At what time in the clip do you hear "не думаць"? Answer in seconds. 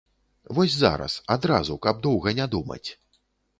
2.43-2.85